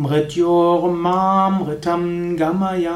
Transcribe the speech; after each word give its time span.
मृत्योः 0.00 0.86
मां 1.02 1.50
मृतं 1.62 2.04
गमय 2.38 2.90